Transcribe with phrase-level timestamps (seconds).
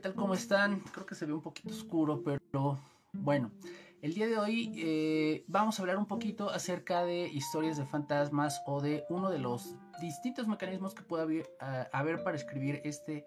[0.00, 0.14] tal?
[0.14, 0.80] ¿Cómo están?
[0.92, 2.78] Creo que se ve un poquito oscuro, pero
[3.12, 3.50] bueno,
[4.02, 8.62] el día de hoy eh, vamos a hablar un poquito acerca de historias de fantasmas
[8.66, 11.46] o de uno de los distintos mecanismos que puede haber,
[11.92, 13.26] haber para escribir este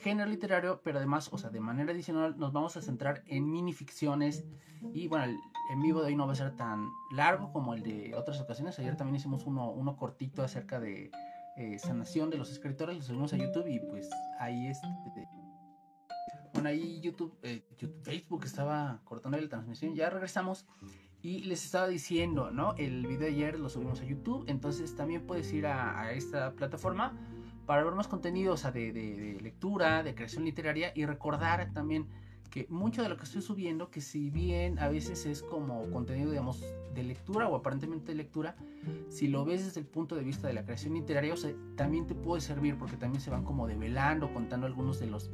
[0.00, 4.44] género literario, pero además, o sea, de manera adicional nos vamos a centrar en minificciones
[4.92, 5.38] y bueno, el
[5.70, 8.78] en vivo de hoy no va a ser tan largo como el de otras ocasiones.
[8.78, 11.10] Ayer también hicimos uno, uno cortito acerca de
[11.58, 14.86] eh, sanación de los escritores, lo subimos a YouTube y pues ahí este...
[16.66, 20.66] Ahí YouTube, eh, YouTube, Facebook estaba cortando la transmisión, ya regresamos
[21.22, 22.74] y les estaba diciendo, ¿no?
[22.76, 27.16] El video de ayer lo subimos a YouTube, entonces también puedes ir a, esta plataforma
[27.66, 32.06] para ver más contenido, de lectura, de creación literaria y recordar también
[32.50, 36.30] que mucho de lo que estoy subiendo, que si bien a veces es como contenido,
[36.30, 38.56] digamos, de lectura o aparentemente de lectura,
[39.08, 42.06] si lo ves desde el punto de vista de la creación literaria, o sea, también
[42.06, 45.30] te puede servir porque también se van como develando, contando algunos de los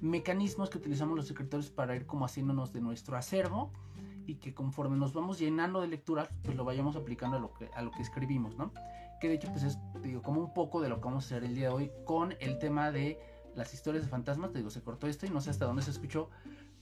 [0.00, 3.72] mecanismos que utilizamos los escritores para ir como haciéndonos de nuestro acervo
[4.26, 7.68] y que conforme nos vamos llenando de lecturas, pues lo vayamos aplicando a lo que,
[7.74, 8.72] a lo que escribimos, ¿no?
[9.20, 11.44] Que de hecho, pues es, digo, como un poco de lo que vamos a hacer
[11.44, 13.18] el día de hoy con el tema de
[13.54, 15.90] las historias de fantasmas, te digo, se cortó esto y no sé hasta dónde se
[15.90, 16.30] escuchó,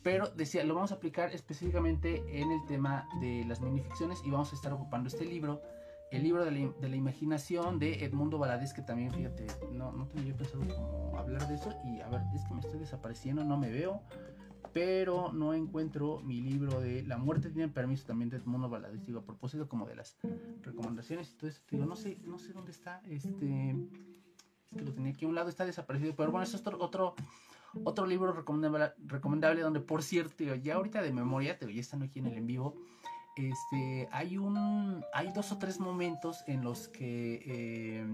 [0.02, 4.52] pero decía, lo vamos a aplicar específicamente en el tema de las minificciones y vamos
[4.52, 5.62] a estar ocupando este libro,
[6.10, 6.50] el libro de
[6.88, 11.54] la, imaginación de Edmundo Valadez, que también, fíjate, no, no tenía pensado como hablar de
[11.54, 14.02] eso y a ver, es que me estoy desapareciendo, no me veo,
[14.72, 19.20] pero no encuentro mi libro de La muerte tiene permiso también de Edmundo Valadez, digo,
[19.20, 20.16] a propósito como de las
[20.62, 23.76] recomendaciones y todo eso, digo, no sé, no sé dónde está, este
[24.76, 26.14] que lo tenía aquí a un lado, está desaparecido.
[26.14, 27.14] Pero bueno, esto es otro,
[27.84, 32.18] otro, libro recomendable, recomendable donde, por cierto, ya ahorita de memoria, te ya están aquí
[32.18, 32.74] en el en vivo,
[33.38, 38.06] este, hay, un, hay dos o tres momentos en los que eh,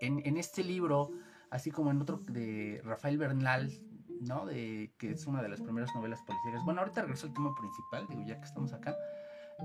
[0.00, 1.10] en, este libro,
[1.50, 3.72] así como en otro de Rafael Bernal,
[4.20, 4.46] ¿no?
[4.46, 6.62] De, que es una de las primeras novelas policiales.
[6.64, 8.96] Bueno, ahorita regreso al tema principal, digo, ya que estamos acá.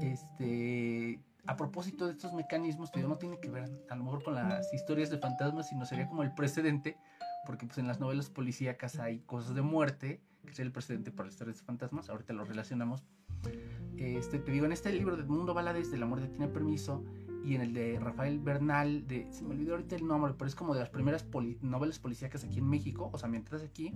[0.01, 4.35] Este, a propósito de estos mecanismos, que no tiene que ver a lo mejor con
[4.35, 6.97] las historias de fantasmas, sino sería como el precedente,
[7.45, 11.27] porque pues en las novelas policíacas hay cosas de muerte, que es el precedente para
[11.27, 13.03] las historias de fantasmas, ahorita lo relacionamos.
[13.97, 17.03] Este, te digo, en este libro de Mundo Balades de la muerte tiene permiso,
[17.43, 20.55] y en el de Rafael Bernal, de, se me olvidó ahorita el nombre, pero es
[20.55, 21.25] como de las primeras
[21.61, 23.93] novelas policíacas aquí en México, o sea, mientras aquí,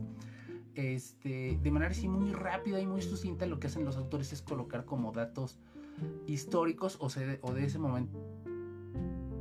[0.75, 4.41] este, de manera así muy rápida y muy sucinta, lo que hacen los autores es
[4.41, 5.59] colocar como datos
[6.27, 7.07] históricos o,
[7.41, 8.19] o de ese momento.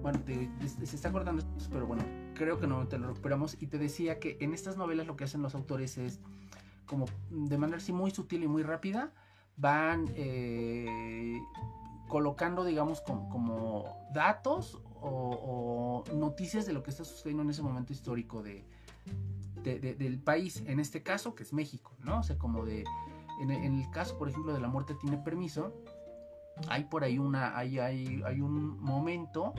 [0.03, 2.03] Bueno, se está acordando esto, pero bueno,
[2.35, 3.57] creo que no te lo recuperamos.
[3.61, 6.21] Y te decía que en estas novelas lo que hacen los autores es,
[6.91, 9.13] como de manera así muy sutil y muy rápida,
[9.57, 11.41] van eh,
[12.09, 18.43] colocando, digamos, como, datos o, noticias de lo que está sucediendo en ese momento histórico
[18.43, 18.65] de,
[19.63, 22.19] del país, en este caso, que es México, ¿no?
[22.19, 22.85] O sea, como de,
[23.41, 25.73] en, en el caso, por ejemplo, de la muerte tiene permiso,
[26.69, 29.55] hay por ahí una, hay, hay, hay un momento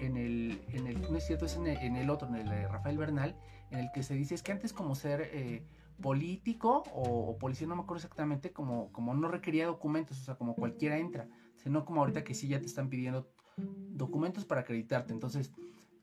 [0.00, 2.96] en el, en el, no es cierto, es en el, otro, en el de Rafael
[2.96, 3.36] Bernal,
[3.70, 5.62] en el que se dice es que antes como ser eh,
[6.00, 10.54] político o, policía, no me acuerdo exactamente, como, como no requería documentos, o sea, como
[10.54, 15.12] cualquiera entra, sino como ahorita que sí ya te están pidiendo documentos para acreditarte.
[15.12, 15.52] Entonces,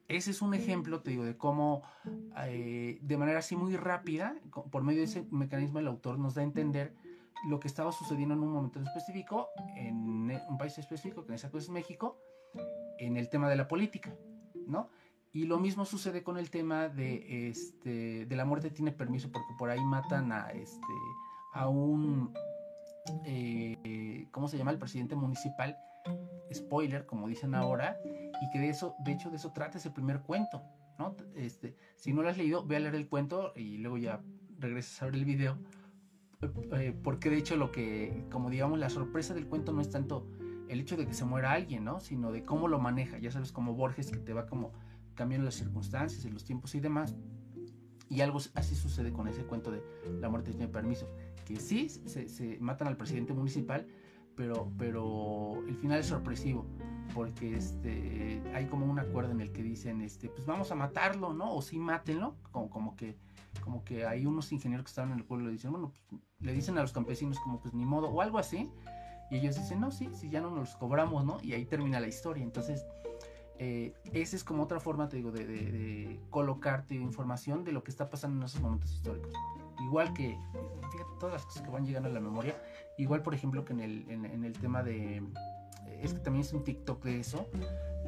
[0.07, 1.83] ese es un ejemplo, te digo, de cómo
[2.45, 4.35] eh, de manera así muy rápida,
[4.71, 6.93] por medio de ese mecanismo, el autor nos da a entender
[7.45, 11.47] lo que estaba sucediendo en un momento específico, en un país específico, que en ese
[11.47, 12.17] caso es México,
[12.99, 14.15] en el tema de la política,
[14.65, 14.89] ¿no?
[15.37, 19.53] Y lo mismo sucede con el tema de, este, de la muerte tiene permiso, porque
[19.55, 20.81] por ahí matan a, este,
[21.53, 22.33] a un,
[23.23, 24.71] eh, ¿cómo se llama?
[24.71, 25.77] El presidente municipal,
[26.51, 27.99] spoiler, como dicen ahora,
[28.41, 30.63] y que de eso, de hecho, de eso trata ese primer cuento,
[30.97, 31.15] ¿no?
[31.35, 34.19] Este, si no lo has leído, ve a leer el cuento y luego ya
[34.57, 35.59] regresas a ver el video
[36.41, 40.25] eh, porque de hecho lo que, como digamos, la sorpresa del cuento no es tanto
[40.67, 41.99] el hecho de que se muera alguien, ¿no?
[41.99, 44.73] Sino de cómo lo maneja, ya sabes, como Borges, que te va como
[45.17, 47.15] cambiando las circunstancias y los tiempos y demás.
[48.09, 49.83] Y algo así sucede con ese cuento de
[50.21, 51.09] la muerte tiene permiso,
[51.43, 53.85] que sí, se, matan al presidente municipal,
[54.35, 56.65] pero, pero el final es sorpresivo,
[57.13, 61.33] porque este, hay como un acuerdo en el que dicen, este, pues vamos a matarlo,
[61.33, 61.53] ¿no?
[61.53, 63.17] O sí, mátenlo, como, como que
[63.59, 66.53] como que hay unos ingenieros que estaban en el pueblo le dicen, bueno, pues, le
[66.53, 68.71] dicen a los campesinos como pues ni modo, o algo así,
[69.29, 71.37] y ellos dicen, no, sí, si ya no nos cobramos, ¿no?
[71.43, 72.43] Y ahí termina la historia.
[72.43, 72.85] Entonces,
[73.59, 78.09] eh, esa es como otra forma, te digo, de, colocarte información de lo que está
[78.09, 79.33] pasando en esos momentos históricos.
[79.81, 80.37] Igual que,
[80.91, 82.55] fíjate, todas las cosas que van llegando a la memoria,
[82.97, 85.23] igual por ejemplo que en el, en, el tema de,
[86.01, 87.47] es que también es un TikTok de eso,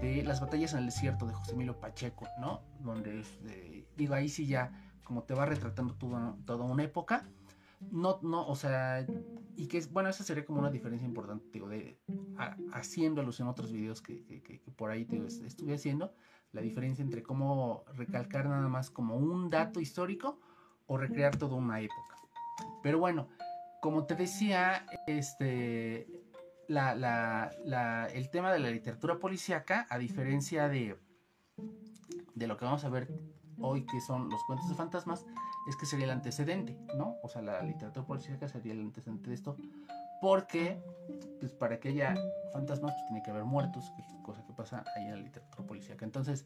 [0.02, 2.62] de las batallas en el desierto de José Emilio Pacheco, ¿no?
[2.80, 3.24] Donde,
[3.96, 4.72] digo, ahí sí ya
[5.04, 7.28] como te va retratando toda, toda una época.
[7.92, 9.06] No, no, o sea,
[9.60, 12.00] y que es, bueno, esa sería como una diferencia importante, digo, de
[12.72, 15.06] haciendo alusión a otros videos que, por ahí
[15.46, 16.14] estuve haciendo,
[16.54, 20.40] la diferencia entre cómo recalcar nada más como un dato histórico
[20.88, 22.16] o recrear toda una época.
[22.82, 23.28] Pero bueno,
[23.82, 26.08] como te decía, este,
[26.70, 30.98] el tema de la literatura policíaca, a diferencia de,
[32.34, 33.10] de lo que vamos a ver
[33.62, 35.26] hoy, que son los cuentos de fantasmas,
[35.68, 37.16] es que sería el antecedente, ¿no?
[37.24, 39.56] O sea, la literatura policíaca sería el antecedente de esto,
[40.22, 40.82] porque,
[41.40, 42.16] pues para que haya
[42.52, 43.92] fantasmas, pues tiene que haber muertos,
[44.24, 46.06] cosa que pasa ahí en la literatura policíaca.
[46.06, 46.46] Entonces,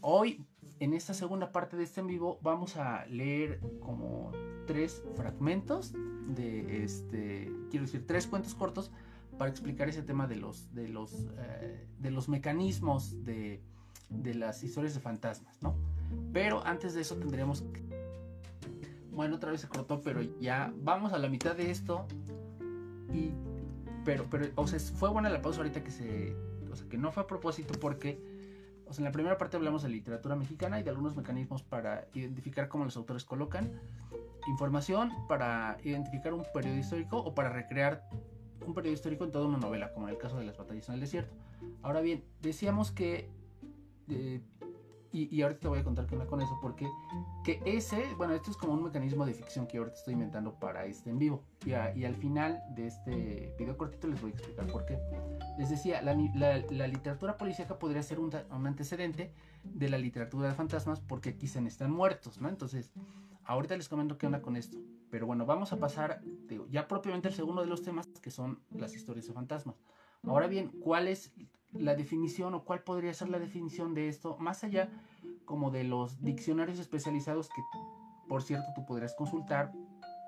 [0.00, 0.44] hoy,
[0.80, 4.32] en esta segunda parte de este en vivo, vamos a leer como
[4.66, 5.92] tres fragmentos
[6.28, 8.90] de este, quiero decir, tres cuentos cortos
[9.38, 13.62] para explicar ese tema de los, de los, eh, de los mecanismos de,
[14.08, 15.74] de las historias de fantasmas, ¿no?
[16.32, 17.64] Pero antes de eso tendremos.
[19.10, 22.06] Bueno, otra vez se cortó, pero ya vamos a la mitad de esto.
[23.12, 23.32] Y...
[24.04, 26.34] Pero, pero, o sea, fue buena la pausa ahorita que se...
[26.70, 28.20] O sea, que no fue a propósito porque...
[28.86, 32.08] O sea, en la primera parte hablamos de literatura mexicana y de algunos mecanismos para
[32.14, 33.70] identificar cómo los autores colocan
[34.48, 38.08] información, para identificar un periodo histórico o para recrear
[38.66, 40.94] un periodo histórico en toda una novela, como en el caso de las batallas en
[40.94, 41.34] el desierto.
[41.82, 43.30] Ahora bien, decíamos que
[44.08, 44.40] eh,
[45.12, 46.88] y, ahorita te voy a contar qué onda con eso, porque
[47.44, 50.86] que ese, bueno, esto es como un mecanismo de ficción que ahorita estoy inventando para
[50.86, 51.42] este en vivo.
[51.66, 54.98] Y, al final de este video cortito les voy a explicar por qué.
[55.58, 56.14] Les decía, la,
[56.86, 59.32] literatura policíaca podría ser un, antecedente
[59.64, 62.48] de la literatura de fantasmas porque aquí se están muertos, ¿no?
[62.48, 62.90] Entonces,
[63.44, 64.78] ahorita les comento qué onda con esto.
[65.10, 66.22] Pero bueno, vamos a pasar
[66.70, 69.76] ya propiamente al segundo de los temas, que son las historias de fantasmas.
[70.24, 71.34] Ahora bien, ¿cuál es
[71.72, 74.90] la definición o cuál podría ser la definición de esto, más allá
[75.44, 77.62] como de los diccionarios especializados que,
[78.28, 79.72] por cierto, tú podrías consultar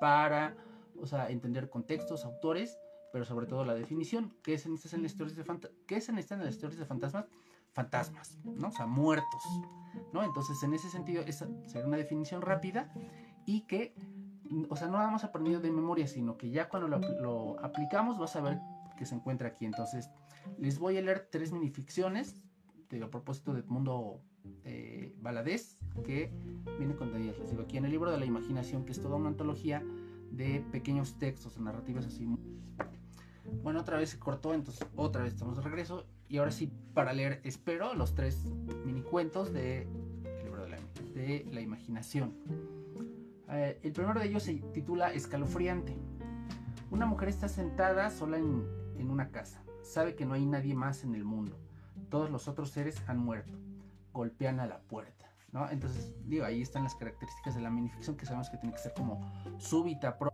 [0.01, 0.57] para,
[1.01, 2.79] o sea, entender contextos, autores,
[3.13, 6.13] pero sobre todo la definición, ¿qué se necesita en las historias de, fanta ¿qué se
[6.13, 7.27] necesita en las historias de fantasmas?
[7.73, 8.69] Fantasmas, ¿no?
[8.69, 9.43] O sea, muertos,
[10.13, 10.23] ¿no?
[10.23, 12.93] Entonces, en ese sentido, esa sería una definición rápida
[13.47, 13.95] y que,
[14.69, 18.37] o sea, no hemos aprendido de memoria, sino que ya cuando lo, lo aplicamos vas
[18.37, 18.59] a ver
[18.97, 19.65] que se encuentra aquí.
[19.65, 20.11] Entonces,
[20.59, 22.43] les voy a leer tres minificciones
[22.91, 24.21] de, a propósito de Mundo
[24.65, 26.31] eh, Baladés que
[26.79, 27.39] viene contenidas.
[27.39, 29.83] Les digo aquí en el libro de la imaginación, que es toda una antología
[30.31, 32.27] de pequeños textos, narrativas así.
[33.63, 36.07] Bueno, otra vez se cortó, entonces otra vez estamos de regreso.
[36.29, 38.45] Y ahora sí, para leer, espero, los tres
[38.85, 39.87] minicuentos de
[40.43, 40.79] libro de la,
[41.15, 42.35] de la imaginación.
[43.51, 45.97] Eh, el primero de ellos se titula Escalofriante.
[46.91, 48.65] Una mujer está sentada sola en,
[48.99, 49.63] en una casa.
[49.83, 51.59] Sabe que no hay nadie más en el mundo.
[52.09, 53.59] Todos los otros seres han muerto.
[54.13, 55.31] Golpean a la puerta.
[55.53, 55.69] ¿no?
[55.71, 58.95] Entonces, digo, ahí están las características de la minificción que sabemos que tiene que ser
[58.95, 59.21] como
[59.59, 60.19] súbita.
[60.19, 60.33] Pro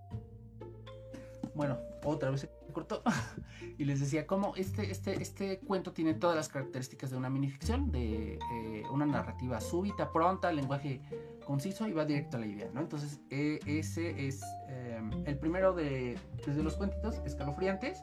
[1.54, 3.02] bueno, otra vez se cortó.
[3.78, 7.92] y les decía cómo este, este, este cuento tiene todas las características de una minificción,
[7.92, 11.02] de eh, una narrativa súbita, pronta, lenguaje
[11.44, 12.80] conciso y va directo a la idea, ¿no?
[12.80, 18.02] Entonces, eh, ese es eh, el primero de, desde los cuentitos escalofriantes.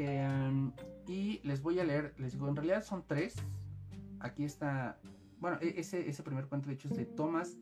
[0.00, 0.70] Em,
[1.08, 3.34] y les voy a leer, les digo, en realidad son tres.
[4.20, 4.96] Aquí está,
[5.40, 7.58] bueno, e-, ese, ese primer cuento de hecho es de Thomas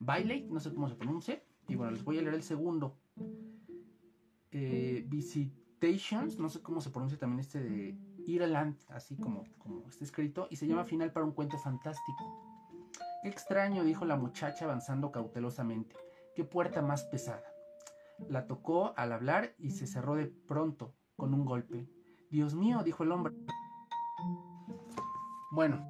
[0.00, 1.42] Bailey, no sé cómo se pronuncia.
[1.68, 2.96] Y bueno, les voy a leer el segundo.
[4.52, 10.02] Eh, Visitations, no sé cómo se pronuncia también este de Ireland, así como, como está
[10.02, 12.90] escrito, y se llama Final para un cuento fantástico.
[13.22, 15.94] Qué extraño, dijo la muchacha avanzando cautelosamente.
[16.34, 17.44] Qué puerta más pesada.
[18.30, 21.88] La tocó al hablar y se cerró de pronto, con un golpe.
[22.30, 23.34] Dios mío, dijo el hombre.
[25.50, 25.86] Bueno,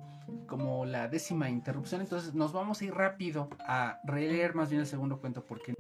[0.47, 4.87] como la décima interrupción, entonces nos vamos a ir rápido a releer más bien el
[4.87, 5.75] segundo cuento porque...